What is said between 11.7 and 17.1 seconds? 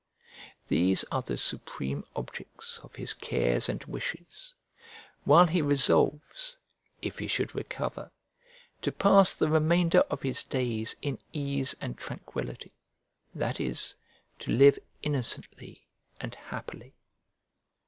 and tranquillity, that is, to live innocently and happily.